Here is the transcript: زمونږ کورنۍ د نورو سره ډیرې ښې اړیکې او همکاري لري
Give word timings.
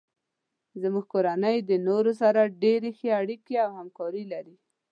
زمونږ 0.81 1.05
کورنۍ 1.13 1.57
د 1.69 1.71
نورو 1.87 2.11
سره 2.21 2.41
ډیرې 2.63 2.89
ښې 2.97 3.09
اړیکې 3.19 3.55
او 3.65 3.69
همکاري 3.79 4.23
لري 4.33 4.55